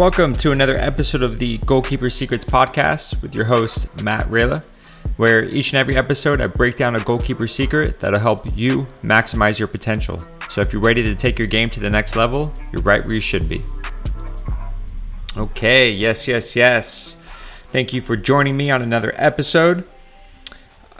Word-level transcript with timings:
Welcome 0.00 0.32
to 0.36 0.50
another 0.50 0.78
episode 0.78 1.22
of 1.22 1.38
the 1.38 1.58
Goalkeeper 1.58 2.08
Secrets 2.08 2.42
podcast 2.42 3.20
with 3.20 3.34
your 3.34 3.44
host, 3.44 4.02
Matt 4.02 4.24
Rayla, 4.28 4.64
where 5.18 5.44
each 5.44 5.74
and 5.74 5.78
every 5.78 5.94
episode 5.94 6.40
I 6.40 6.46
break 6.46 6.76
down 6.76 6.96
a 6.96 7.00
goalkeeper 7.00 7.46
secret 7.46 8.00
that'll 8.00 8.18
help 8.18 8.46
you 8.56 8.86
maximize 9.04 9.58
your 9.58 9.68
potential. 9.68 10.18
So 10.48 10.62
if 10.62 10.72
you're 10.72 10.80
ready 10.80 11.02
to 11.02 11.14
take 11.14 11.38
your 11.38 11.48
game 11.48 11.68
to 11.68 11.80
the 11.80 11.90
next 11.90 12.16
level, 12.16 12.50
you're 12.72 12.80
right 12.80 13.04
where 13.04 13.12
you 13.12 13.20
should 13.20 13.46
be. 13.46 13.60
Okay, 15.36 15.90
yes, 15.90 16.26
yes, 16.26 16.56
yes. 16.56 17.22
Thank 17.70 17.92
you 17.92 18.00
for 18.00 18.16
joining 18.16 18.56
me 18.56 18.70
on 18.70 18.80
another 18.80 19.12
episode. 19.16 19.84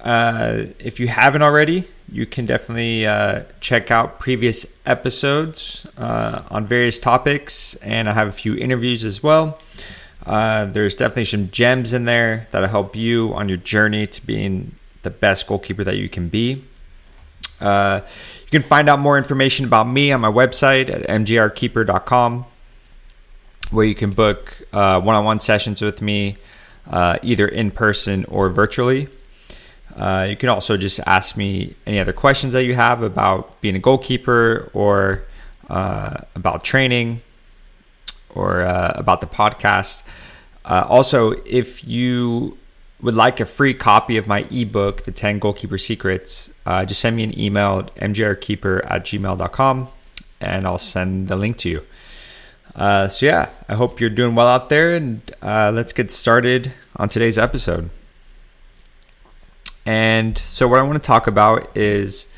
Uh, 0.03 0.65
if 0.79 0.99
you 0.99 1.09
haven't 1.09 1.43
already, 1.43 1.85
you 2.11 2.27
can 2.27 2.47
definitely 2.47 3.07
uh, 3.07 3.43
check 3.61 3.91
out 3.91 4.19
previous 4.19 4.77
episodes 4.87 5.87
uh, 5.99 6.43
on 6.51 6.65
various 6.65 7.01
topics, 7.01 7.77
and 7.77 8.09
I 8.09 8.13
have 8.13 8.29
a 8.29 8.33
few 8.33 8.57
interviews 8.57 9.05
as 9.05 9.23
well. 9.23 9.59
Uh, 10.25 10.67
there's 10.67 10.95
definitely 10.95 11.27
some 11.27 11.51
gems 11.51 11.93
in 11.93 12.05
there 12.05 12.47
that'll 12.51 12.69
help 12.69 12.97
you 12.97 13.33
on 13.35 13.49
your 13.49 13.59
journey 13.59 14.07
to 14.07 14.25
being 14.27 14.75
the 15.03 15.11
best 15.11 15.47
goalkeeper 15.47 15.85
that 15.85 15.97
you 15.97 16.09
can 16.09 16.29
be. 16.29 16.65
Uh, 17.61 18.01
you 18.43 18.51
can 18.51 18.63
find 18.63 18.89
out 18.89 18.99
more 18.99 19.19
information 19.19 19.67
about 19.67 19.85
me 19.85 20.13
on 20.13 20.21
my 20.21 20.31
website 20.31 20.89
at 20.89 21.03
mgrkeeper.com, 21.09 22.45
where 23.71 23.85
you 23.85 23.95
can 23.95 24.11
book 24.11 24.63
one 24.73 25.09
on 25.09 25.25
one 25.25 25.41
sessions 25.41 25.83
with 25.83 26.01
me, 26.01 26.37
either 26.91 27.47
in 27.47 27.71
person 27.71 28.25
or 28.27 28.49
virtually. 28.49 29.09
Uh, 30.01 30.27
you 30.31 30.35
can 30.35 30.49
also 30.49 30.79
just 30.79 30.99
ask 31.07 31.37
me 31.37 31.75
any 31.87 32.01
other 32.01 32.15
questions 32.15 32.55
that 32.55 32.65
you 32.65 32.75
have 32.75 33.03
about 33.03 33.61
being 33.61 33.77
a 33.77 33.79
goalkeeper 33.79 34.71
or 34.73 35.25
uh, 35.69 36.17
about 36.35 36.65
training 36.65 37.21
or 38.31 38.63
uh, 38.63 38.93
about 38.97 39.21
the 39.21 39.27
podcast. 39.27 40.07
Uh, 40.65 40.87
also, 40.89 41.33
if 41.45 41.87
you 41.87 42.57
would 43.03 43.15
like 43.15 43.41
a 43.41 43.45
free 43.45 43.75
copy 43.75 44.17
of 44.17 44.27
my 44.27 44.47
ebook, 44.51 45.03
The 45.03 45.13
10 45.13 45.39
Goalkeeper 45.39 45.77
Secrets, 45.77 46.55
uh, 46.65 46.87
just 46.87 47.01
send 47.01 47.15
me 47.15 47.25
an 47.25 47.39
email 47.39 47.81
at 47.81 47.95
mgrkeeper 47.97 48.83
at 48.91 49.05
gmail.com 49.05 49.89
and 50.41 50.67
I'll 50.67 50.79
send 50.79 51.29
the 51.29 51.37
link 51.37 51.59
to 51.59 51.69
you. 51.69 51.83
So, 52.75 53.27
yeah, 53.27 53.51
I 53.69 53.75
hope 53.75 54.01
you're 54.01 54.09
doing 54.09 54.35
well 54.35 54.49
out 54.49 54.71
there 54.71 54.93
and 54.93 55.21
let's 55.43 55.93
get 55.93 56.11
started 56.11 56.73
on 56.97 57.11
today's 57.11 57.37
episode. 57.37 57.91
And 59.87 60.37
so, 60.37 60.69
what 60.69 60.79
I 60.79 60.83
want 60.83 61.01
to 61.01 61.07
talk 61.07 61.27
about 61.27 61.77
is, 61.77 62.33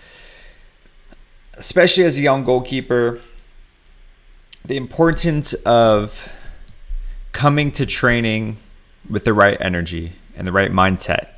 especially 1.55 2.05
as 2.05 2.17
a 2.17 2.21
young 2.21 2.45
goalkeeper, 2.45 3.21
the 4.65 4.77
importance 4.77 5.55
of 5.55 6.33
coming 7.33 7.73
to 7.73 7.87
training 7.87 8.59
with 9.09 9.25
the 9.25 9.33
right 9.33 9.57
energy 9.61 10.12
and 10.37 10.47
the 10.47 10.53
right 10.53 10.71
mindset. 10.71 11.29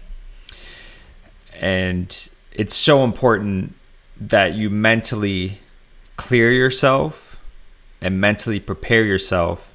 And 1.58 2.28
it's 2.52 2.74
so 2.74 3.04
important 3.04 3.74
that 4.20 4.54
you 4.54 4.70
mentally 4.70 5.58
clear 6.16 6.52
yourself 6.52 7.40
and 8.00 8.20
mentally 8.20 8.60
prepare 8.60 9.04
yourself 9.04 9.72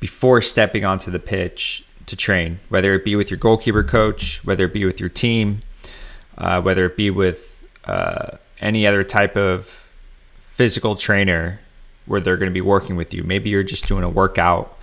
before 0.00 0.40
stepping 0.40 0.84
onto 0.84 1.10
the 1.10 1.18
pitch 1.18 1.84
to 2.10 2.16
train, 2.16 2.60
whether 2.68 2.94
it 2.94 3.04
be 3.04 3.16
with 3.16 3.30
your 3.30 3.38
goalkeeper 3.38 3.82
coach, 3.82 4.44
whether 4.44 4.66
it 4.66 4.72
be 4.72 4.84
with 4.84 5.00
your 5.00 5.08
team, 5.08 5.62
uh, 6.38 6.60
whether 6.60 6.84
it 6.86 6.96
be 6.96 7.10
with 7.10 7.66
uh, 7.84 8.36
any 8.60 8.86
other 8.86 9.02
type 9.02 9.36
of 9.36 9.64
physical 10.52 10.94
trainer 10.94 11.60
where 12.06 12.20
they're 12.20 12.36
going 12.36 12.50
to 12.50 12.54
be 12.54 12.60
working 12.60 12.96
with 12.96 13.14
you. 13.14 13.22
Maybe 13.22 13.50
you're 13.50 13.62
just 13.62 13.86
doing 13.86 14.04
a 14.04 14.08
workout 14.08 14.76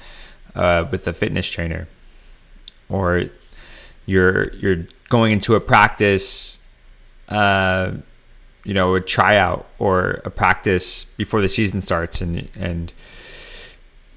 uh, 0.56 0.86
with 0.90 1.08
a 1.08 1.14
fitness 1.14 1.50
trainer, 1.50 1.88
or 2.90 3.26
you're 4.06 4.54
you're 4.54 4.88
going 5.10 5.32
into 5.32 5.56
a 5.56 5.60
practice, 5.60 6.66
uh, 7.30 7.92
you 8.64 8.74
know, 8.74 8.96
a 8.96 9.02
tryout 9.02 9.68
or 9.78 10.22
a 10.26 10.30
practice 10.30 11.04
before 11.16 11.42
the 11.42 11.50
season 11.50 11.82
starts, 11.82 12.22
and 12.22 12.48
and 12.58 12.94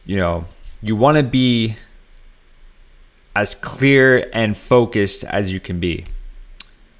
you 0.06 0.16
know 0.16 0.44
you 0.82 0.96
want 0.96 1.16
to 1.18 1.22
be 1.22 1.76
as 3.34 3.54
clear 3.54 4.28
and 4.32 4.56
focused 4.56 5.24
as 5.24 5.52
you 5.52 5.60
can 5.60 5.80
be. 5.80 6.04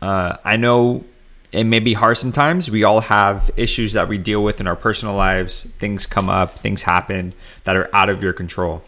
Uh, 0.00 0.36
I 0.44 0.56
know 0.56 1.04
it 1.52 1.64
may 1.64 1.80
be 1.80 1.94
hard 1.94 2.16
sometimes. 2.16 2.70
We 2.70 2.84
all 2.84 3.00
have 3.00 3.50
issues 3.56 3.92
that 3.94 4.08
we 4.08 4.18
deal 4.18 4.42
with 4.42 4.60
in 4.60 4.66
our 4.66 4.76
personal 4.76 5.14
lives. 5.14 5.64
Things 5.64 6.06
come 6.06 6.28
up, 6.28 6.58
things 6.58 6.82
happen 6.82 7.32
that 7.64 7.76
are 7.76 7.90
out 7.92 8.08
of 8.08 8.22
your 8.22 8.32
control. 8.32 8.82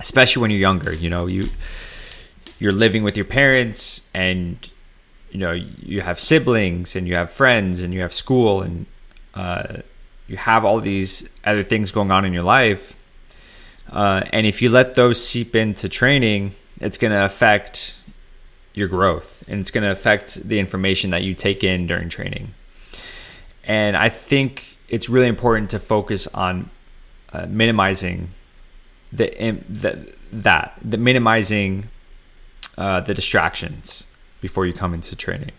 Especially 0.00 0.42
when 0.42 0.50
you're 0.50 0.60
younger, 0.60 0.92
you 0.92 1.10
know, 1.10 1.26
you 1.26 1.48
you're 2.58 2.72
living 2.72 3.04
with 3.04 3.16
your 3.16 3.24
parents 3.24 4.10
and 4.14 4.68
you 5.30 5.38
know, 5.38 5.52
you 5.52 6.00
have 6.00 6.18
siblings 6.18 6.96
and 6.96 7.06
you 7.06 7.14
have 7.14 7.30
friends 7.30 7.82
and 7.82 7.92
you 7.92 8.00
have 8.00 8.12
school 8.14 8.62
and 8.62 8.86
uh, 9.34 9.78
you 10.26 10.36
have 10.36 10.64
all 10.64 10.80
these 10.80 11.28
other 11.44 11.62
things 11.62 11.92
going 11.92 12.10
on 12.10 12.24
in 12.24 12.32
your 12.32 12.42
life 12.42 12.97
uh, 13.90 14.22
and 14.32 14.46
if 14.46 14.62
you 14.62 14.70
let 14.70 14.94
those 14.94 15.24
seep 15.24 15.56
into 15.56 15.88
training, 15.88 16.54
it's 16.80 16.98
going 16.98 17.12
to 17.12 17.24
affect 17.24 17.96
your 18.74 18.88
growth 18.88 19.44
and 19.48 19.60
it's 19.60 19.70
going 19.70 19.84
to 19.84 19.90
affect 19.90 20.48
the 20.48 20.58
information 20.58 21.10
that 21.10 21.22
you 21.22 21.34
take 21.34 21.64
in 21.64 21.86
during 21.86 22.08
training. 22.08 22.54
And 23.64 23.96
I 23.96 24.08
think 24.08 24.76
it's 24.88 25.08
really 25.08 25.26
important 25.26 25.70
to 25.70 25.78
focus 25.78 26.26
on 26.28 26.70
uh, 27.32 27.46
minimizing 27.48 28.28
the, 29.12 29.56
the 29.68 30.12
that 30.30 30.74
the 30.82 30.98
minimizing 30.98 31.88
uh, 32.76 33.00
the 33.00 33.14
distractions 33.14 34.06
before 34.40 34.66
you 34.66 34.72
come 34.72 34.94
into 34.94 35.16
training. 35.16 35.50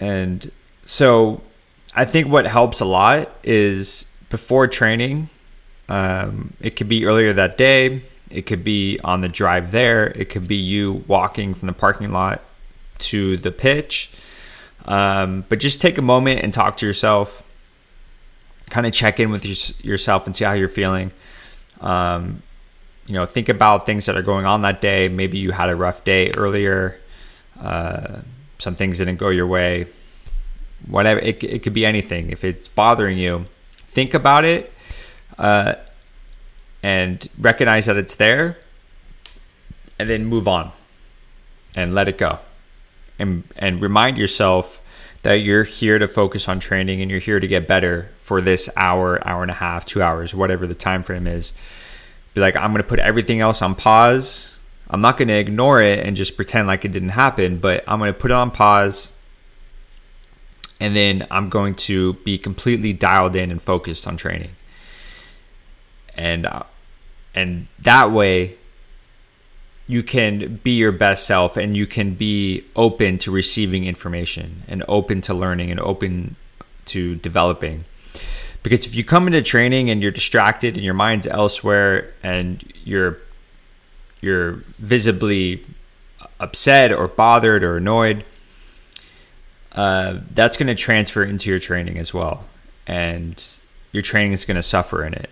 And 0.00 0.50
so 0.84 1.40
I 1.94 2.04
think 2.04 2.28
what 2.28 2.46
helps 2.46 2.80
a 2.80 2.84
lot 2.84 3.30
is 3.42 4.12
before 4.28 4.66
training 4.66 5.28
um, 5.88 6.52
it 6.60 6.76
could 6.76 6.88
be 6.88 7.06
earlier 7.06 7.32
that 7.32 7.56
day. 7.58 8.02
It 8.30 8.42
could 8.42 8.64
be 8.64 8.98
on 9.04 9.20
the 9.20 9.28
drive 9.28 9.70
there. 9.70 10.08
It 10.08 10.30
could 10.30 10.48
be 10.48 10.56
you 10.56 11.04
walking 11.06 11.54
from 11.54 11.66
the 11.66 11.72
parking 11.72 12.12
lot 12.12 12.42
to 12.98 13.36
the 13.36 13.52
pitch. 13.52 14.12
Um, 14.84 15.44
but 15.48 15.60
just 15.60 15.80
take 15.80 15.98
a 15.98 16.02
moment 16.02 16.42
and 16.42 16.52
talk 16.52 16.76
to 16.78 16.86
yourself. 16.86 17.42
Kind 18.70 18.86
of 18.86 18.92
check 18.92 19.20
in 19.20 19.30
with 19.30 19.44
your, 19.44 19.92
yourself 19.92 20.26
and 20.26 20.34
see 20.34 20.44
how 20.44 20.52
you're 20.52 20.68
feeling. 20.68 21.12
Um, 21.80 22.42
you 23.06 23.14
know, 23.14 23.26
think 23.26 23.48
about 23.48 23.86
things 23.86 24.06
that 24.06 24.16
are 24.16 24.22
going 24.22 24.44
on 24.44 24.62
that 24.62 24.80
day. 24.80 25.08
Maybe 25.08 25.38
you 25.38 25.52
had 25.52 25.68
a 25.68 25.76
rough 25.76 26.02
day 26.02 26.32
earlier. 26.36 26.98
Uh, 27.60 28.18
some 28.58 28.74
things 28.74 28.98
didn't 28.98 29.16
go 29.16 29.28
your 29.28 29.46
way. 29.46 29.86
Whatever. 30.88 31.20
It, 31.20 31.42
it 31.44 31.62
could 31.62 31.72
be 31.74 31.86
anything. 31.86 32.30
If 32.30 32.42
it's 32.42 32.66
bothering 32.66 33.18
you, 33.18 33.46
think 33.76 34.14
about 34.14 34.44
it 34.44 34.72
uh, 35.38 35.74
and 36.82 37.28
recognize 37.38 37.86
that 37.86 37.96
it's 37.96 38.14
there, 38.14 38.58
and 39.98 40.08
then 40.08 40.24
move 40.24 40.46
on 40.46 40.72
and 41.74 41.94
let 41.94 42.08
it 42.08 42.18
go, 42.18 42.38
and 43.18 43.44
and 43.58 43.80
remind 43.80 44.16
yourself 44.18 44.82
that 45.26 45.40
you're 45.40 45.64
here 45.64 45.98
to 45.98 46.06
focus 46.06 46.48
on 46.48 46.60
training 46.60 47.02
and 47.02 47.10
you're 47.10 47.18
here 47.18 47.40
to 47.40 47.48
get 47.48 47.66
better 47.66 48.08
for 48.20 48.40
this 48.40 48.70
hour, 48.76 49.20
hour 49.26 49.42
and 49.42 49.50
a 49.50 49.54
half, 49.54 49.84
two 49.84 50.00
hours, 50.00 50.32
whatever 50.32 50.68
the 50.68 50.74
time 50.74 51.02
frame 51.02 51.26
is. 51.26 51.52
Be 52.34 52.40
like, 52.40 52.54
I'm 52.54 52.70
going 52.70 52.82
to 52.82 52.88
put 52.88 53.00
everything 53.00 53.40
else 53.40 53.60
on 53.60 53.74
pause. 53.74 54.56
I'm 54.88 55.00
not 55.00 55.18
going 55.18 55.26
to 55.26 55.34
ignore 55.34 55.82
it 55.82 56.06
and 56.06 56.16
just 56.16 56.36
pretend 56.36 56.68
like 56.68 56.84
it 56.84 56.92
didn't 56.92 57.08
happen, 57.08 57.58
but 57.58 57.82
I'm 57.88 57.98
going 57.98 58.12
to 58.12 58.18
put 58.18 58.30
it 58.30 58.34
on 58.34 58.52
pause. 58.52 59.16
And 60.78 60.94
then 60.94 61.26
I'm 61.28 61.48
going 61.48 61.74
to 61.74 62.12
be 62.12 62.38
completely 62.38 62.92
dialed 62.92 63.34
in 63.34 63.50
and 63.50 63.60
focused 63.60 64.06
on 64.06 64.16
training 64.16 64.50
and 66.16 66.46
uh, 66.46 66.62
and 67.34 67.66
that 67.78 68.10
way 68.10 68.56
you 69.86 70.02
can 70.02 70.56
be 70.56 70.72
your 70.72 70.90
best 70.90 71.26
self 71.26 71.56
and 71.56 71.76
you 71.76 71.86
can 71.86 72.14
be 72.14 72.64
open 72.74 73.18
to 73.18 73.30
receiving 73.30 73.84
information 73.84 74.62
and 74.66 74.82
open 74.88 75.20
to 75.20 75.32
learning 75.32 75.70
and 75.70 75.78
open 75.78 76.34
to 76.86 77.14
developing. 77.16 77.84
Because 78.64 78.84
if 78.84 78.96
you 78.96 79.04
come 79.04 79.28
into 79.28 79.42
training 79.42 79.90
and 79.90 80.02
you're 80.02 80.10
distracted 80.10 80.74
and 80.74 80.82
your 80.82 80.94
mind's 80.94 81.26
elsewhere 81.26 82.12
and 82.22 82.64
you're 82.84 83.18
you're 84.20 84.52
visibly 84.78 85.64
upset 86.40 86.90
or 86.90 87.06
bothered 87.06 87.62
or 87.62 87.76
annoyed 87.76 88.24
uh, 89.76 90.18
that's 90.32 90.56
going 90.56 90.66
to 90.66 90.74
transfer 90.74 91.22
into 91.22 91.50
your 91.50 91.58
training 91.58 91.98
as 91.98 92.12
well. 92.12 92.44
And 92.86 93.42
your 93.92 94.02
training 94.02 94.32
is 94.32 94.44
going 94.44 94.56
to 94.56 94.62
suffer 94.62 95.04
in 95.04 95.12
it 95.12 95.30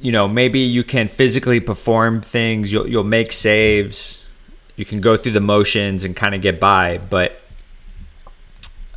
you 0.00 0.12
know, 0.12 0.26
maybe 0.26 0.60
you 0.60 0.82
can 0.82 1.08
physically 1.08 1.60
perform 1.60 2.20
things, 2.20 2.72
you'll, 2.72 2.88
you'll 2.88 3.04
make 3.04 3.32
saves, 3.32 4.28
you 4.76 4.84
can 4.84 5.00
go 5.00 5.16
through 5.16 5.32
the 5.32 5.40
motions 5.40 6.04
and 6.04 6.16
kind 6.16 6.34
of 6.34 6.40
get 6.40 6.58
by, 6.58 6.98
but, 6.98 7.40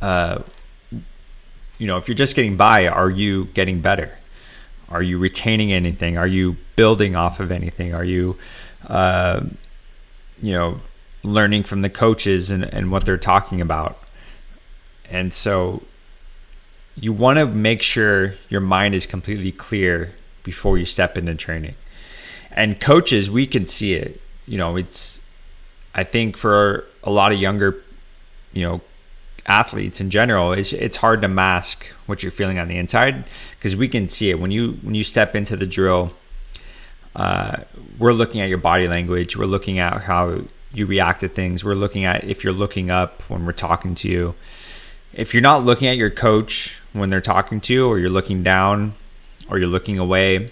uh, 0.00 0.40
you 1.78 1.86
know, 1.86 1.98
if 1.98 2.08
you're 2.08 2.14
just 2.14 2.34
getting 2.34 2.56
by, 2.56 2.86
are 2.86 3.10
you 3.10 3.46
getting 3.46 3.80
better? 3.80 4.18
Are 4.88 5.02
you 5.02 5.18
retaining 5.18 5.72
anything? 5.72 6.16
Are 6.16 6.26
you 6.26 6.56
building 6.76 7.16
off 7.16 7.40
of 7.40 7.52
anything? 7.52 7.94
Are 7.94 8.04
you, 8.04 8.36
uh, 8.86 9.42
you 10.42 10.52
know, 10.52 10.80
learning 11.22 11.64
from 11.64 11.82
the 11.82 11.90
coaches 11.90 12.50
and, 12.50 12.64
and 12.64 12.90
what 12.90 13.04
they're 13.04 13.18
talking 13.18 13.60
about? 13.60 13.98
And 15.10 15.34
so 15.34 15.82
you 16.96 17.12
want 17.12 17.38
to 17.38 17.46
make 17.46 17.82
sure 17.82 18.34
your 18.48 18.60
mind 18.60 18.94
is 18.94 19.04
completely 19.04 19.52
clear 19.52 20.14
before 20.44 20.78
you 20.78 20.84
step 20.84 21.18
into 21.18 21.34
training. 21.34 21.74
And 22.52 22.80
coaches, 22.80 23.28
we 23.28 23.46
can 23.48 23.66
see 23.66 23.94
it. 23.94 24.20
You 24.46 24.58
know, 24.58 24.76
it's, 24.76 25.26
I 25.94 26.04
think 26.04 26.36
for 26.36 26.84
a 27.02 27.10
lot 27.10 27.32
of 27.32 27.40
younger, 27.40 27.82
you 28.52 28.62
know, 28.62 28.80
athletes 29.46 30.00
in 30.00 30.10
general, 30.10 30.52
it's, 30.52 30.72
it's 30.72 30.96
hard 30.96 31.20
to 31.22 31.28
mask 31.28 31.86
what 32.06 32.22
you're 32.22 32.32
feeling 32.32 32.58
on 32.58 32.68
the 32.68 32.78
inside 32.78 33.24
because 33.58 33.74
we 33.74 33.88
can 33.88 34.08
see 34.08 34.30
it 34.30 34.38
when 34.38 34.50
you 34.50 34.72
when 34.82 34.94
you 34.94 35.02
step 35.02 35.34
into 35.34 35.56
the 35.56 35.66
drill. 35.66 36.12
Uh, 37.16 37.58
we're 37.98 38.12
looking 38.12 38.40
at 38.40 38.48
your 38.48 38.58
body 38.58 38.88
language. 38.88 39.36
We're 39.36 39.46
looking 39.46 39.78
at 39.78 40.02
how 40.02 40.40
you 40.72 40.86
react 40.86 41.20
to 41.20 41.28
things. 41.28 41.64
We're 41.64 41.74
looking 41.74 42.04
at 42.04 42.24
if 42.24 42.44
you're 42.44 42.52
looking 42.52 42.90
up 42.90 43.22
when 43.22 43.46
we're 43.46 43.52
talking 43.52 43.94
to 43.96 44.08
you. 44.08 44.34
If 45.12 45.32
you're 45.32 45.42
not 45.42 45.64
looking 45.64 45.88
at 45.88 45.96
your 45.96 46.10
coach 46.10 46.80
when 46.92 47.10
they're 47.10 47.20
talking 47.20 47.60
to 47.62 47.72
you, 47.72 47.86
or 47.86 47.98
you're 47.98 48.10
looking 48.10 48.42
down, 48.42 48.94
or 49.48 49.58
you're 49.58 49.68
looking 49.68 49.98
away, 49.98 50.50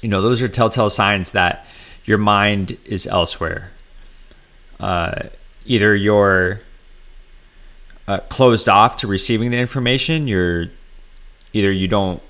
you 0.00 0.08
know 0.08 0.20
those 0.22 0.42
are 0.42 0.48
telltale 0.48 0.90
signs 0.90 1.32
that 1.32 1.66
your 2.04 2.18
mind 2.18 2.76
is 2.84 3.06
elsewhere. 3.06 3.70
Uh, 4.78 5.28
either 5.64 5.94
you're 5.94 6.60
uh, 8.06 8.18
closed 8.28 8.68
off 8.68 8.96
to 8.96 9.06
receiving 9.06 9.50
the 9.50 9.58
information. 9.58 10.28
You're 10.28 10.66
either 11.52 11.72
you 11.72 11.88
don't 11.88 12.22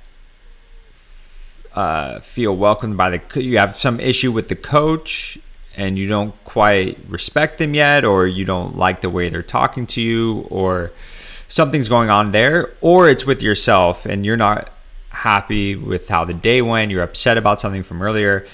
uh, 1.75 2.21
feel 2.21 2.55
welcomed 2.55 2.97
by 2.97 3.11
the 3.11 3.43
you 3.43 3.59
have 3.59 3.75
some 3.77 3.99
issue 3.99 4.31
with 4.31 4.49
the 4.49 4.57
coach 4.57 5.39
and 5.77 5.99
you 5.99 6.07
don't 6.07 6.33
quite 6.45 6.99
respect 7.09 7.59
them 7.59 7.75
yet, 7.75 8.05
or 8.05 8.27
you 8.27 8.45
don't 8.45 8.77
like 8.77 9.01
the 9.01 9.11
way 9.11 9.29
they're 9.29 9.43
talking 9.43 9.87
to 9.89 10.01
you, 10.01 10.47
or 10.49 10.93
something's 11.49 11.89
going 11.89 12.11
on 12.11 12.31
there, 12.31 12.71
or 12.81 13.09
it's 13.09 13.27
with 13.27 13.43
yourself 13.43 14.07
and 14.07 14.25
you're 14.25 14.37
not 14.37 14.71
happy 15.15 15.77
with 15.77 16.09
how 16.09 16.25
the 16.25 16.35
day 16.35 16.61
went. 16.61 16.91
You're 16.91 17.03
upset 17.03 17.39
about 17.39 17.61
something 17.61 17.83
from 17.83 18.03
earlier. 18.03 18.47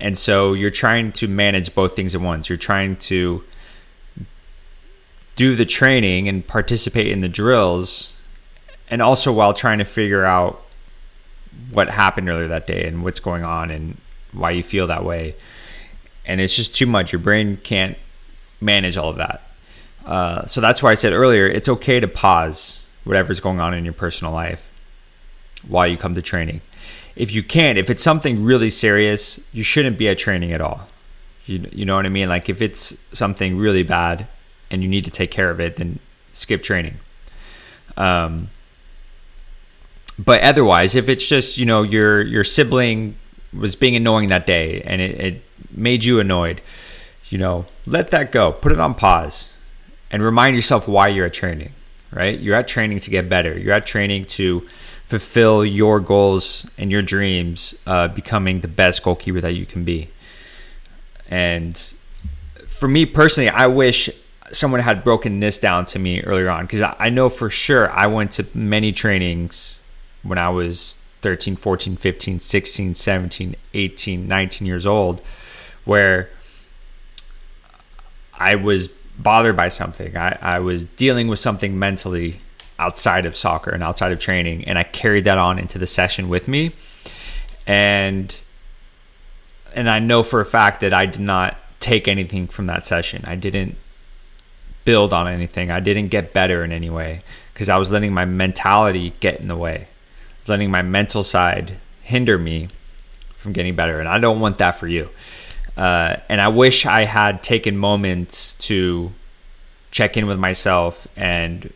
And 0.00 0.16
so 0.16 0.54
you're 0.54 0.70
trying 0.70 1.12
to 1.12 1.28
manage 1.28 1.74
both 1.74 1.94
things 1.94 2.14
at 2.14 2.20
once. 2.20 2.48
You're 2.48 2.58
trying 2.58 2.96
to 2.96 3.44
do 5.36 5.54
the 5.54 5.66
training 5.66 6.28
and 6.28 6.46
participate 6.46 7.08
in 7.08 7.20
the 7.20 7.28
drills, 7.28 8.22
and 8.88 9.02
also 9.02 9.32
while 9.32 9.52
trying 9.52 9.78
to 9.78 9.84
figure 9.84 10.24
out 10.24 10.62
what 11.70 11.88
happened 11.88 12.28
earlier 12.28 12.48
that 12.48 12.66
day 12.66 12.86
and 12.86 13.04
what's 13.04 13.20
going 13.20 13.44
on 13.44 13.70
and 13.70 13.96
why 14.32 14.50
you 14.50 14.62
feel 14.62 14.86
that 14.86 15.04
way. 15.04 15.34
And 16.24 16.40
it's 16.40 16.56
just 16.56 16.74
too 16.74 16.86
much. 16.86 17.12
Your 17.12 17.20
brain 17.20 17.58
can't 17.62 17.96
manage 18.60 18.96
all 18.96 19.10
of 19.10 19.16
that. 19.16 19.42
Uh, 20.04 20.46
so 20.46 20.60
that's 20.60 20.82
why 20.82 20.90
I 20.90 20.94
said 20.94 21.12
earlier 21.12 21.46
it's 21.46 21.68
okay 21.68 22.00
to 22.00 22.08
pause 22.08 22.88
whatever's 23.04 23.40
going 23.40 23.60
on 23.60 23.74
in 23.74 23.84
your 23.84 23.94
personal 23.94 24.32
life 24.32 24.65
while 25.68 25.86
you 25.86 25.96
come 25.96 26.14
to 26.14 26.22
training. 26.22 26.60
If 27.14 27.32
you 27.32 27.42
can't, 27.42 27.78
if 27.78 27.88
it's 27.88 28.02
something 28.02 28.44
really 28.44 28.70
serious, 28.70 29.46
you 29.52 29.62
shouldn't 29.62 29.98
be 29.98 30.08
at 30.08 30.18
training 30.18 30.52
at 30.52 30.60
all. 30.60 30.88
You, 31.46 31.66
you 31.72 31.84
know 31.84 31.96
what 31.96 32.06
I 32.06 32.10
mean? 32.10 32.28
Like 32.28 32.48
if 32.48 32.60
it's 32.60 32.98
something 33.12 33.56
really 33.56 33.82
bad, 33.82 34.26
and 34.70 34.82
you 34.82 34.88
need 34.88 35.04
to 35.04 35.10
take 35.10 35.30
care 35.30 35.50
of 35.50 35.60
it, 35.60 35.76
then 35.76 35.98
skip 36.32 36.62
training. 36.62 36.96
Um, 37.96 38.48
but 40.18 40.40
otherwise, 40.42 40.94
if 40.94 41.08
it's 41.08 41.28
just 41.28 41.58
you 41.58 41.66
know 41.66 41.82
your 41.82 42.22
your 42.22 42.44
sibling 42.44 43.16
was 43.56 43.76
being 43.76 43.96
annoying 43.96 44.28
that 44.28 44.46
day 44.46 44.82
and 44.82 45.00
it, 45.00 45.20
it 45.20 45.42
made 45.70 46.04
you 46.04 46.20
annoyed, 46.20 46.60
you 47.30 47.38
know, 47.38 47.64
let 47.86 48.10
that 48.10 48.32
go. 48.32 48.52
Put 48.52 48.72
it 48.72 48.80
on 48.80 48.94
pause, 48.94 49.54
and 50.10 50.22
remind 50.22 50.56
yourself 50.56 50.88
why 50.88 51.08
you're 51.08 51.26
at 51.26 51.34
training. 51.34 51.72
Right? 52.12 52.38
You're 52.38 52.56
at 52.56 52.68
training 52.68 53.00
to 53.00 53.10
get 53.10 53.28
better. 53.28 53.58
You're 53.58 53.74
at 53.74 53.84
training 53.84 54.26
to 54.26 54.66
fulfill 55.06 55.64
your 55.64 56.00
goals 56.00 56.68
and 56.76 56.90
your 56.90 57.02
dreams, 57.02 57.78
uh, 57.86 58.08
becoming 58.08 58.60
the 58.60 58.68
best 58.68 59.02
goalkeeper 59.02 59.40
that 59.40 59.52
you 59.52 59.64
can 59.64 59.84
be. 59.84 60.08
And 61.30 61.76
for 62.66 62.88
me 62.88 63.06
personally, 63.06 63.48
I 63.48 63.68
wish 63.68 64.10
someone 64.50 64.80
had 64.80 65.04
broken 65.04 65.40
this 65.40 65.58
down 65.58 65.86
to 65.86 65.98
me 65.98 66.22
earlier 66.22 66.50
on 66.50 66.66
because 66.66 66.82
I 66.82 67.08
know 67.08 67.28
for 67.28 67.50
sure 67.50 67.90
I 67.90 68.06
went 68.06 68.32
to 68.32 68.46
many 68.54 68.92
trainings 68.92 69.82
when 70.22 70.38
I 70.38 70.48
was 70.50 70.98
13, 71.22 71.56
14, 71.56 71.96
15, 71.96 72.40
16, 72.40 72.94
17, 72.94 73.56
18, 73.74 74.28
19 74.28 74.66
years 74.66 74.86
old 74.86 75.20
where 75.84 76.30
I 78.38 78.56
was 78.56 78.88
bothered 79.18 79.56
by 79.56 79.68
something. 79.68 80.16
I, 80.16 80.38
I 80.40 80.58
was 80.60 80.84
dealing 80.84 81.28
with 81.28 81.38
something 81.38 81.78
mentally 81.78 82.40
outside 82.78 83.26
of 83.26 83.36
soccer 83.36 83.70
and 83.70 83.82
outside 83.82 84.12
of 84.12 84.18
training, 84.18 84.64
and 84.64 84.78
I 84.78 84.84
carried 84.84 85.24
that 85.24 85.38
on 85.38 85.58
into 85.58 85.78
the 85.78 85.86
session 85.86 86.28
with 86.28 86.48
me. 86.48 86.72
And 87.66 88.34
and 89.74 89.90
I 89.90 89.98
know 89.98 90.22
for 90.22 90.40
a 90.40 90.46
fact 90.46 90.80
that 90.80 90.94
I 90.94 91.06
did 91.06 91.20
not 91.20 91.56
take 91.80 92.08
anything 92.08 92.46
from 92.46 92.66
that 92.66 92.86
session. 92.86 93.24
I 93.26 93.36
didn't 93.36 93.76
build 94.84 95.12
on 95.12 95.28
anything. 95.28 95.70
I 95.70 95.80
didn't 95.80 96.08
get 96.08 96.32
better 96.32 96.64
in 96.64 96.72
any 96.72 96.88
way 96.88 97.22
because 97.52 97.68
I 97.68 97.76
was 97.76 97.90
letting 97.90 98.14
my 98.14 98.24
mentality 98.24 99.12
get 99.20 99.40
in 99.40 99.48
the 99.48 99.56
way, 99.56 99.88
letting 100.48 100.70
my 100.70 100.82
mental 100.82 101.22
side 101.22 101.74
hinder 102.02 102.38
me 102.38 102.68
from 103.36 103.52
getting 103.52 103.74
better. 103.74 104.00
And 104.00 104.08
I 104.08 104.18
don't 104.18 104.40
want 104.40 104.58
that 104.58 104.72
for 104.72 104.86
you. 104.86 105.10
Uh, 105.76 106.16
and 106.28 106.40
I 106.40 106.48
wish 106.48 106.86
I 106.86 107.04
had 107.04 107.42
taken 107.42 107.76
moments 107.76 108.54
to 108.66 109.12
check 109.90 110.16
in 110.16 110.26
with 110.26 110.38
myself 110.38 111.06
and 111.16 111.72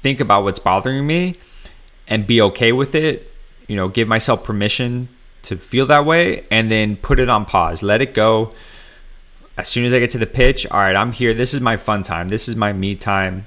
think 0.00 0.20
about 0.20 0.44
what's 0.44 0.58
bothering 0.58 1.06
me 1.06 1.36
and 2.06 2.26
be 2.26 2.40
okay 2.40 2.72
with 2.72 2.94
it. 2.94 3.32
You 3.66 3.76
know, 3.76 3.88
give 3.88 4.08
myself 4.08 4.44
permission 4.44 5.08
to 5.42 5.56
feel 5.56 5.86
that 5.86 6.04
way 6.04 6.44
and 6.50 6.70
then 6.70 6.96
put 6.96 7.18
it 7.18 7.28
on 7.28 7.44
pause, 7.44 7.82
let 7.82 8.02
it 8.02 8.14
go 8.14 8.52
as 9.56 9.68
soon 9.68 9.84
as 9.84 9.92
I 9.94 9.98
get 9.98 10.10
to 10.10 10.18
the 10.18 10.26
pitch, 10.26 10.66
all 10.66 10.78
right, 10.78 10.94
I'm 10.94 11.12
here. 11.12 11.32
This 11.32 11.54
is 11.54 11.60
my 11.60 11.76
fun 11.76 12.02
time. 12.02 12.28
This 12.28 12.48
is 12.48 12.56
my 12.56 12.72
me 12.72 12.94
time. 12.94 13.46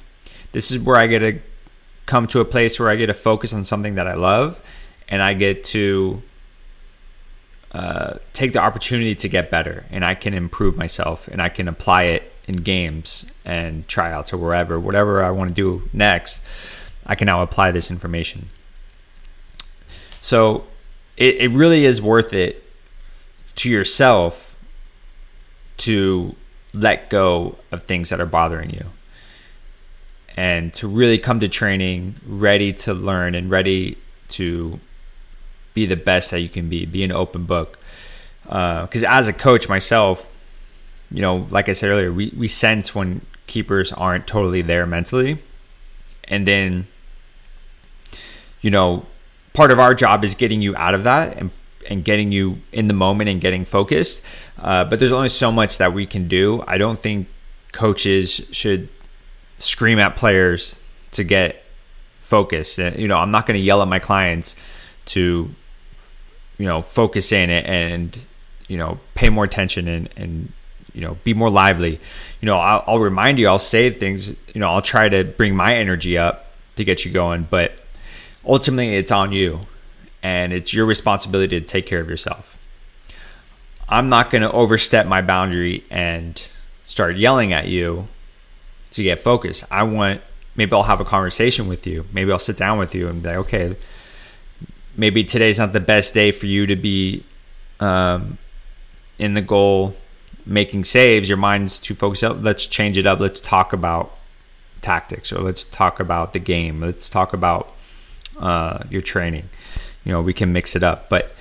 This 0.51 0.71
is 0.71 0.79
where 0.79 0.95
I 0.95 1.07
get 1.07 1.19
to 1.19 1.39
come 2.07 2.25
to 2.27 2.39
a 2.39 2.45
place 2.45 2.79
where 2.79 2.89
I 2.89 2.95
get 2.95 3.07
to 3.07 3.13
focus 3.13 3.53
on 3.53 3.63
something 3.63 3.95
that 3.95 4.07
I 4.07 4.15
love 4.15 4.59
and 5.07 5.21
I 5.21 5.35
get 5.35 5.63
to 5.65 6.21
uh, 7.71 8.15
take 8.33 8.53
the 8.53 8.59
opportunity 8.59 9.13
to 9.13 9.29
get 9.29 9.51
better 9.51 9.85
and 9.91 10.03
I 10.03 10.15
can 10.15 10.33
improve 10.33 10.75
myself 10.75 11.27
and 11.27 11.39
I 11.39 11.49
can 11.49 11.67
apply 11.67 12.03
it 12.03 12.33
in 12.49 12.57
games 12.57 13.31
and 13.45 13.87
tryouts 13.87 14.33
or 14.33 14.37
wherever, 14.37 14.79
whatever 14.79 15.23
I 15.23 15.29
want 15.29 15.49
to 15.49 15.55
do 15.55 15.87
next. 15.93 16.43
I 17.05 17.13
can 17.13 17.27
now 17.27 17.43
apply 17.43 17.71
this 17.71 17.91
information. 17.91 18.47
So 20.19 20.65
it, 21.15 21.35
it 21.35 21.51
really 21.51 21.85
is 21.85 22.01
worth 22.01 22.33
it 22.33 22.63
to 23.57 23.69
yourself 23.69 24.57
to 25.77 26.35
let 26.73 27.09
go 27.09 27.55
of 27.71 27.83
things 27.83 28.09
that 28.09 28.19
are 28.19 28.25
bothering 28.25 28.71
you 28.71 28.85
and 30.35 30.73
to 30.73 30.87
really 30.87 31.19
come 31.19 31.39
to 31.39 31.47
training 31.47 32.15
ready 32.25 32.73
to 32.73 32.93
learn 32.93 33.35
and 33.35 33.51
ready 33.51 33.97
to 34.29 34.79
be 35.73 35.85
the 35.85 35.95
best 35.95 36.31
that 36.31 36.41
you 36.41 36.49
can 36.49 36.67
be, 36.67 36.85
be 36.85 37.03
an 37.03 37.11
open 37.11 37.43
book. 37.43 37.77
Because 38.43 39.03
uh, 39.03 39.09
as 39.09 39.27
a 39.27 39.33
coach 39.33 39.69
myself, 39.69 40.25
you 41.11 41.21
know, 41.21 41.47
like 41.49 41.69
I 41.69 41.73
said 41.73 41.89
earlier, 41.89 42.11
we, 42.11 42.33
we 42.37 42.47
sense 42.47 42.93
when 42.93 43.21
keepers 43.47 43.91
aren't 43.91 44.27
totally 44.27 44.61
there 44.61 44.85
mentally. 44.85 45.39
And 46.25 46.47
then, 46.47 46.87
you 48.61 48.69
know, 48.69 49.05
part 49.53 49.71
of 49.71 49.79
our 49.79 49.95
job 49.95 50.23
is 50.23 50.35
getting 50.35 50.61
you 50.61 50.75
out 50.75 50.93
of 50.93 51.03
that 51.03 51.37
and 51.37 51.51
and 51.89 52.03
getting 52.03 52.31
you 52.31 52.59
in 52.71 52.87
the 52.87 52.93
moment 52.93 53.29
and 53.29 53.41
getting 53.41 53.65
focused. 53.65 54.23
Uh, 54.61 54.85
but 54.85 54.99
there's 54.99 55.11
only 55.11 55.29
so 55.29 55.51
much 55.51 55.79
that 55.79 55.91
we 55.91 56.05
can 56.05 56.27
do. 56.27 56.63
I 56.67 56.77
don't 56.77 56.99
think 56.99 57.27
coaches 57.71 58.47
should 58.51 58.89
scream 59.57 59.97
at 59.97 60.15
players 60.15 60.83
to 61.11 61.23
get 61.23 61.63
focused. 62.19 62.79
Uh, 62.79 62.91
you 62.95 63.07
know, 63.07 63.17
I'm 63.17 63.31
not 63.31 63.47
going 63.47 63.57
to 63.57 63.63
yell 63.63 63.81
at 63.81 63.87
my 63.87 63.97
clients 63.97 64.55
to, 65.05 65.49
you 66.59 66.65
know, 66.65 66.81
focus 66.83 67.31
in 67.31 67.49
it 67.49 67.65
and, 67.65 68.17
you 68.67 68.77
know, 68.77 68.99
pay 69.15 69.29
more 69.29 69.45
attention 69.45 69.87
and, 69.87 70.09
and 70.15 70.51
you 70.93 71.01
know, 71.01 71.17
be 71.23 71.33
more 71.33 71.49
lively. 71.49 71.99
You 72.41 72.45
know, 72.45 72.57
I'll, 72.57 72.83
I'll 72.87 72.99
remind 72.99 73.39
you, 73.39 73.47
I'll 73.47 73.59
say 73.59 73.89
things, 73.89 74.29
you 74.53 74.61
know, 74.61 74.69
I'll 74.69 74.81
try 74.81 75.09
to 75.09 75.23
bring 75.23 75.55
my 75.55 75.75
energy 75.75 76.17
up 76.17 76.53
to 76.75 76.83
get 76.83 77.05
you 77.05 77.11
going, 77.11 77.47
but 77.49 77.73
ultimately 78.45 78.95
it's 78.95 79.11
on 79.11 79.31
you 79.31 79.61
and 80.23 80.53
it's 80.53 80.73
your 80.73 80.85
responsibility 80.85 81.59
to 81.59 81.65
take 81.65 81.85
care 81.85 82.01
of 82.01 82.09
yourself. 82.09 82.57
I'm 83.87 84.09
not 84.09 84.29
going 84.29 84.43
to 84.43 84.51
overstep 84.51 85.07
my 85.07 85.21
boundary 85.21 85.83
and 85.89 86.37
start 86.85 87.15
yelling 87.15 87.53
at 87.53 87.67
you 87.67 88.07
to 88.91 89.03
get 89.03 89.19
focused. 89.19 89.65
I 89.71 89.83
want 89.83 90.21
maybe 90.55 90.73
I'll 90.73 90.83
have 90.83 90.99
a 90.99 91.05
conversation 91.05 91.67
with 91.67 91.87
you. 91.87 92.05
Maybe 92.11 92.31
I'll 92.31 92.39
sit 92.39 92.57
down 92.57 92.77
with 92.77 92.93
you 92.93 93.07
and 93.07 93.23
be 93.23 93.29
like, 93.29 93.37
okay, 93.37 93.75
maybe 94.97 95.23
today's 95.23 95.57
not 95.57 95.73
the 95.73 95.79
best 95.79 96.13
day 96.13 96.31
for 96.31 96.47
you 96.47 96.65
to 96.67 96.75
be 96.75 97.23
um, 97.79 98.37
in 99.17 99.33
the 99.33 99.41
goal 99.41 99.95
making 100.49 100.83
saves. 100.83 101.29
Your 101.29 101.37
mind's 101.37 101.79
too 101.79 101.95
focused. 101.95 102.23
Up. 102.23 102.37
Let's 102.41 102.65
change 102.65 102.97
it 102.97 103.05
up. 103.05 103.19
Let's 103.19 103.39
talk 103.39 103.71
about 103.71 104.15
tactics, 104.81 105.31
or 105.31 105.41
let's 105.41 105.63
talk 105.63 105.99
about 105.99 106.33
the 106.33 106.39
game. 106.39 106.81
Let's 106.81 107.09
talk 107.09 107.33
about 107.33 107.71
uh, 108.39 108.83
your 108.89 109.01
training. 109.01 109.49
You 110.03 110.13
know, 110.13 110.21
we 110.21 110.33
can 110.33 110.51
mix 110.51 110.75
it 110.75 110.83
up. 110.83 111.09
But 111.09 111.33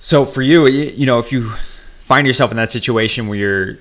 so 0.00 0.24
for 0.24 0.42
you, 0.42 0.66
you 0.66 1.06
know, 1.06 1.18
if 1.18 1.32
you 1.32 1.50
find 2.00 2.26
yourself 2.26 2.50
in 2.50 2.56
that 2.56 2.70
situation 2.70 3.28
where 3.28 3.38
you're 3.38 3.78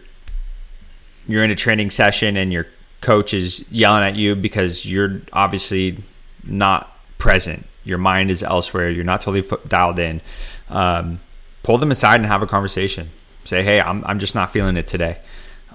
you're 1.27 1.44
in 1.44 1.51
a 1.51 1.56
training 1.56 1.91
session 1.91 2.38
and 2.38 2.53
your 2.53 2.67
coach 3.01 3.34
is 3.34 3.70
yelling 3.72 4.03
at 4.03 4.15
you 4.15 4.36
because 4.36 4.86
you're 4.86 5.22
obviously 5.34 5.98
not 6.44 6.96
present. 7.17 7.65
Your 7.84 7.98
mind 7.98 8.32
is 8.32 8.44
elsewhere. 8.44 8.89
You're 8.89 9.03
not 9.03 9.22
totally 9.22 9.46
dialed 9.67 10.00
in. 10.00 10.22
Um, 10.70 11.20
pull 11.63 11.77
them 11.77 11.91
aside 11.91 12.15
and 12.15 12.25
have 12.25 12.41
a 12.41 12.48
conversation. 12.48 13.10
Say, 13.47 13.63
hey, 13.63 13.79
I'm, 13.81 14.03
I'm 14.05 14.19
just 14.19 14.35
not 14.35 14.51
feeling 14.51 14.77
it 14.77 14.87
today. 14.87 15.17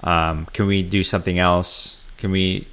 Um, 0.03 0.45
can 0.47 0.67
we 0.67 0.83
do 0.83 1.03
something 1.03 1.39
else? 1.39 2.01
Can 2.17 2.31
we 2.31 2.67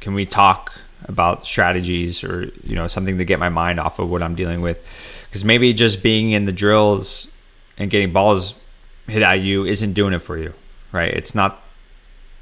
can 0.00 0.14
we 0.14 0.26
talk 0.26 0.72
about 1.04 1.46
strategies 1.46 2.24
or 2.24 2.50
you 2.64 2.74
know 2.74 2.88
something 2.88 3.18
to 3.18 3.24
get 3.24 3.38
my 3.38 3.48
mind 3.48 3.78
off 3.78 3.98
of 3.98 4.10
what 4.10 4.22
I'm 4.22 4.34
dealing 4.34 4.60
with? 4.60 4.84
Because 5.24 5.44
maybe 5.44 5.72
just 5.72 6.02
being 6.02 6.32
in 6.32 6.44
the 6.44 6.52
drills 6.52 7.30
and 7.78 7.90
getting 7.90 8.12
balls 8.12 8.58
hit 9.06 9.22
at 9.22 9.40
you 9.40 9.64
isn't 9.64 9.92
doing 9.92 10.12
it 10.12 10.20
for 10.20 10.36
you, 10.36 10.52
right? 10.90 11.12
It's 11.12 11.34
not 11.34 11.62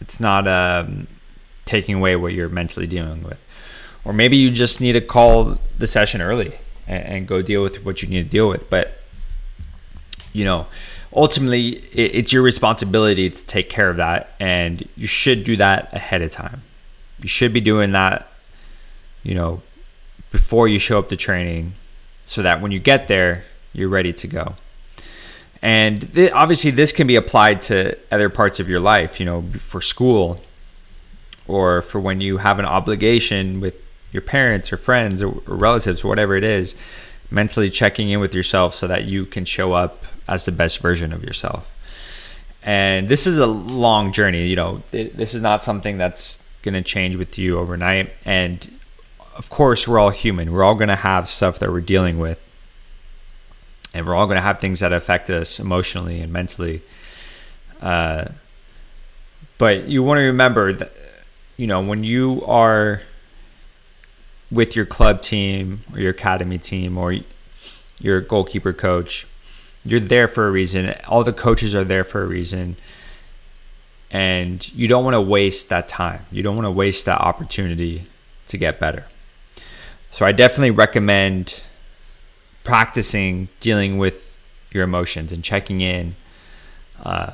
it's 0.00 0.20
not 0.20 0.48
um, 0.48 1.06
taking 1.66 1.96
away 1.96 2.16
what 2.16 2.32
you're 2.32 2.48
mentally 2.48 2.86
dealing 2.86 3.22
with 3.22 3.42
or 4.04 4.12
maybe 4.12 4.36
you 4.36 4.50
just 4.50 4.80
need 4.80 4.92
to 4.92 5.00
call 5.00 5.58
the 5.78 5.86
session 5.86 6.20
early 6.20 6.52
and, 6.86 7.04
and 7.04 7.28
go 7.28 7.42
deal 7.42 7.62
with 7.62 7.84
what 7.84 8.02
you 8.02 8.08
need 8.08 8.24
to 8.24 8.30
deal 8.30 8.48
with. 8.48 8.68
But 8.70 8.98
you 10.32 10.44
know, 10.44 10.66
ultimately, 11.14 11.76
it, 11.92 12.14
it's 12.14 12.32
your 12.32 12.42
responsibility 12.42 13.30
to 13.30 13.46
take 13.46 13.68
care 13.68 13.90
of 13.90 13.96
that, 13.96 14.34
and 14.40 14.86
you 14.96 15.06
should 15.06 15.44
do 15.44 15.56
that 15.56 15.92
ahead 15.92 16.22
of 16.22 16.30
time. 16.30 16.62
You 17.20 17.28
should 17.28 17.52
be 17.52 17.60
doing 17.60 17.92
that, 17.92 18.28
you 19.22 19.34
know, 19.34 19.62
before 20.30 20.68
you 20.68 20.78
show 20.78 20.98
up 20.98 21.08
to 21.10 21.16
training, 21.16 21.72
so 22.26 22.42
that 22.42 22.60
when 22.60 22.70
you 22.70 22.78
get 22.78 23.08
there, 23.08 23.44
you're 23.72 23.88
ready 23.88 24.12
to 24.12 24.26
go. 24.26 24.54
And 25.62 26.12
th- 26.14 26.32
obviously, 26.32 26.70
this 26.70 26.92
can 26.92 27.06
be 27.06 27.16
applied 27.16 27.60
to 27.62 27.98
other 28.10 28.28
parts 28.30 28.60
of 28.60 28.68
your 28.68 28.80
life. 28.80 29.20
You 29.20 29.26
know, 29.26 29.42
for 29.58 29.80
school, 29.80 30.40
or 31.46 31.82
for 31.82 32.00
when 32.00 32.20
you 32.20 32.38
have 32.38 32.58
an 32.58 32.64
obligation 32.64 33.60
with 33.60 33.86
your 34.12 34.22
parents 34.22 34.72
or 34.72 34.76
friends 34.76 35.22
or, 35.22 35.30
relatives, 35.46 36.04
whatever 36.04 36.36
it 36.36 36.44
is, 36.44 36.76
mentally 37.30 37.70
checking 37.70 38.08
in 38.10 38.20
with 38.20 38.34
yourself 38.34 38.74
so 38.74 38.86
that 38.86 39.04
you 39.04 39.24
can 39.24 39.44
show 39.44 39.72
up 39.72 40.04
as 40.30 40.46
the 40.46 40.52
best 40.52 40.78
version 40.78 41.12
of 41.12 41.22
yourself. 41.22 41.76
And 42.62 43.08
this 43.08 43.26
is 43.26 43.36
a 43.36 43.46
long 43.46 44.12
journey. 44.12 44.46
You 44.46 44.56
know, 44.56 44.82
this 44.92 45.34
is 45.34 45.42
not 45.42 45.62
something 45.62 45.98
that's 45.98 46.48
going 46.62 46.74
to 46.74 46.82
change 46.82 47.16
with 47.16 47.36
you 47.36 47.58
overnight. 47.58 48.10
And 48.24 48.78
of 49.36 49.50
course, 49.50 49.88
we're 49.88 49.98
all 49.98 50.10
human. 50.10 50.52
We're 50.52 50.62
all 50.62 50.76
going 50.76 50.88
to 50.88 50.96
have 50.96 51.28
stuff 51.28 51.58
that 51.58 51.70
we're 51.70 51.80
dealing 51.80 52.18
with. 52.18 52.38
And 53.92 54.06
we're 54.06 54.14
all 54.14 54.26
going 54.26 54.36
to 54.36 54.42
have 54.42 54.60
things 54.60 54.80
that 54.80 54.92
affect 54.92 55.30
us 55.30 55.58
emotionally 55.58 56.20
and 56.20 56.32
mentally. 56.32 56.82
Uh, 57.82 58.26
but 59.58 59.88
you 59.88 60.02
want 60.02 60.18
to 60.18 60.26
remember 60.26 60.72
that, 60.72 60.92
you 61.56 61.66
know, 61.66 61.82
when 61.82 62.04
you 62.04 62.42
are 62.46 63.02
with 64.50 64.76
your 64.76 64.84
club 64.84 65.22
team 65.22 65.80
or 65.92 66.00
your 66.00 66.10
academy 66.10 66.58
team 66.58 66.98
or 66.98 67.16
your 68.00 68.20
goalkeeper 68.20 68.72
coach. 68.72 69.26
You're 69.84 70.00
there 70.00 70.28
for 70.28 70.46
a 70.46 70.50
reason. 70.50 70.94
All 71.08 71.24
the 71.24 71.32
coaches 71.32 71.74
are 71.74 71.84
there 71.84 72.04
for 72.04 72.22
a 72.22 72.26
reason. 72.26 72.76
And 74.10 74.70
you 74.74 74.88
don't 74.88 75.04
want 75.04 75.14
to 75.14 75.20
waste 75.20 75.68
that 75.68 75.88
time. 75.88 76.26
You 76.32 76.42
don't 76.42 76.56
want 76.56 76.66
to 76.66 76.70
waste 76.70 77.06
that 77.06 77.20
opportunity 77.20 78.06
to 78.48 78.58
get 78.58 78.80
better. 78.80 79.06
So 80.10 80.26
I 80.26 80.32
definitely 80.32 80.72
recommend 80.72 81.62
practicing 82.64 83.48
dealing 83.60 83.98
with 83.98 84.36
your 84.72 84.84
emotions 84.84 85.32
and 85.32 85.42
checking 85.42 85.80
in. 85.80 86.16
Uh, 87.02 87.32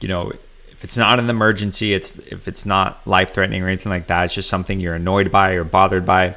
you 0.00 0.08
know, 0.08 0.32
if 0.70 0.84
it's 0.84 0.96
not 0.96 1.18
an 1.18 1.28
emergency, 1.28 1.92
it's 1.92 2.18
if 2.18 2.48
it's 2.48 2.64
not 2.64 3.06
life 3.06 3.34
threatening 3.34 3.62
or 3.62 3.68
anything 3.68 3.90
like 3.90 4.06
that, 4.06 4.24
it's 4.24 4.34
just 4.34 4.48
something 4.48 4.80
you're 4.80 4.94
annoyed 4.94 5.30
by 5.30 5.52
or 5.52 5.64
bothered 5.64 6.06
by. 6.06 6.34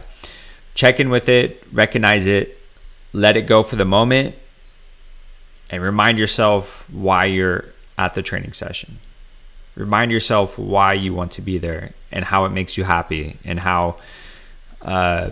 Check 0.76 1.00
in 1.00 1.10
with 1.10 1.30
it, 1.30 1.64
recognize 1.72 2.28
it, 2.28 2.60
let 3.14 3.38
it 3.38 3.44
go 3.44 3.64
for 3.64 3.78
the 3.78 3.86
moment, 3.86 4.36
and 5.74 5.82
remind 5.82 6.20
yourself 6.20 6.88
why 6.92 7.26
you're 7.26 7.66
at 7.98 8.14
the 8.14 8.22
training 8.22 8.54
session. 8.54 9.00
Remind 9.76 10.12
yourself 10.12 10.56
why 10.56 10.94
you 10.94 11.16
want 11.16 11.32
to 11.32 11.42
be 11.42 11.58
there 11.58 11.94
and 12.12 12.24
how 12.24 12.46
it 12.46 12.50
makes 12.50 12.78
you 12.78 12.84
happy 12.84 13.38
and 13.44 13.60
how 13.60 13.96
uh, 14.84 15.32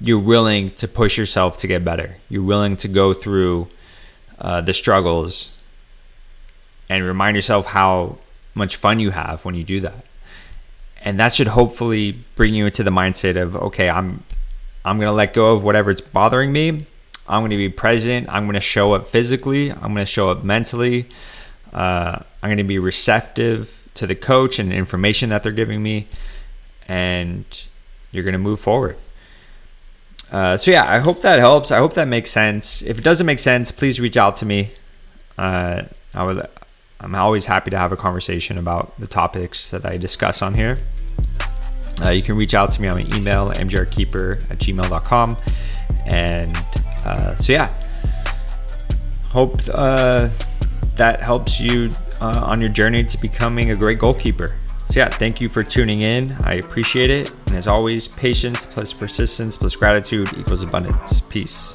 you're 0.00 0.18
willing 0.18 0.70
to 0.70 0.88
push 0.88 1.16
yourself 1.16 1.58
to 1.58 1.68
get 1.68 1.84
better. 1.84 2.16
You're 2.28 2.42
willing 2.42 2.74
to 2.78 2.88
go 2.88 3.12
through 3.12 3.68
uh, 4.40 4.60
the 4.60 4.74
struggles 4.74 5.56
and 6.90 7.04
remind 7.04 7.36
yourself 7.36 7.66
how 7.66 8.18
much 8.56 8.74
fun 8.74 8.98
you 8.98 9.12
have 9.12 9.44
when 9.44 9.54
you 9.54 9.62
do 9.62 9.78
that. 9.82 10.04
And 11.00 11.20
that 11.20 11.32
should 11.32 11.46
hopefully 11.46 12.18
bring 12.34 12.56
you 12.56 12.66
into 12.66 12.82
the 12.82 12.90
mindset 12.90 13.40
of 13.40 13.54
okay, 13.54 13.88
I'm 13.88 14.24
I'm 14.84 14.96
going 14.98 15.06
to 15.06 15.12
let 15.12 15.32
go 15.32 15.54
of 15.54 15.62
whatever's 15.62 16.00
bothering 16.00 16.50
me. 16.52 16.86
I'm 17.28 17.42
going 17.42 17.50
to 17.50 17.56
be 17.56 17.68
present. 17.68 18.28
I'm 18.28 18.44
going 18.44 18.54
to 18.54 18.60
show 18.60 18.92
up 18.94 19.06
physically. 19.06 19.70
I'm 19.70 19.94
going 19.94 19.96
to 19.96 20.06
show 20.06 20.30
up 20.30 20.42
mentally. 20.42 21.06
Uh, 21.72 22.18
I'm 22.42 22.48
going 22.48 22.58
to 22.58 22.64
be 22.64 22.78
receptive 22.78 23.88
to 23.94 24.06
the 24.06 24.14
coach 24.14 24.58
and 24.58 24.70
the 24.70 24.76
information 24.76 25.30
that 25.30 25.42
they're 25.42 25.52
giving 25.52 25.82
me, 25.82 26.08
and 26.88 27.44
you're 28.10 28.24
going 28.24 28.32
to 28.32 28.38
move 28.38 28.60
forward. 28.60 28.96
Uh, 30.30 30.56
so 30.56 30.70
yeah, 30.70 30.90
I 30.90 30.98
hope 30.98 31.20
that 31.22 31.38
helps. 31.38 31.70
I 31.70 31.78
hope 31.78 31.94
that 31.94 32.08
makes 32.08 32.30
sense. 32.30 32.82
If 32.82 32.98
it 32.98 33.04
doesn't 33.04 33.26
make 33.26 33.38
sense, 33.38 33.70
please 33.70 34.00
reach 34.00 34.16
out 34.16 34.36
to 34.36 34.46
me. 34.46 34.70
Uh, 35.36 35.82
I 36.14 36.24
would 36.24 36.46
I'm 37.02 37.14
always 37.16 37.44
happy 37.46 37.70
to 37.70 37.78
have 37.78 37.90
a 37.90 37.96
conversation 37.96 38.58
about 38.58 38.98
the 38.98 39.08
topics 39.08 39.70
that 39.72 39.84
I 39.84 39.96
discuss 39.96 40.40
on 40.40 40.54
here. 40.54 40.76
Uh, 42.00 42.10
you 42.10 42.22
can 42.22 42.36
reach 42.36 42.54
out 42.54 42.70
to 42.72 42.80
me 42.80 42.88
on 42.88 42.96
my 42.96 43.16
email, 43.16 43.50
mgrkeeper 43.50 44.50
at 44.50 44.58
gmail.com. 44.58 45.36
And 46.06 46.56
uh, 47.04 47.34
so, 47.34 47.52
yeah, 47.52 47.70
hope 49.24 49.56
uh, 49.72 50.28
that 50.96 51.20
helps 51.20 51.60
you 51.60 51.90
uh, 52.20 52.42
on 52.44 52.60
your 52.60 52.70
journey 52.70 53.04
to 53.04 53.18
becoming 53.18 53.70
a 53.70 53.76
great 53.76 53.98
goalkeeper. 53.98 54.56
So, 54.88 55.00
yeah, 55.00 55.08
thank 55.08 55.40
you 55.40 55.48
for 55.48 55.62
tuning 55.62 56.02
in. 56.02 56.32
I 56.44 56.54
appreciate 56.54 57.10
it. 57.10 57.32
And 57.46 57.56
as 57.56 57.66
always, 57.66 58.08
patience 58.08 58.66
plus 58.66 58.92
persistence 58.92 59.56
plus 59.56 59.74
gratitude 59.74 60.32
equals 60.38 60.62
abundance. 60.62 61.20
Peace. 61.20 61.74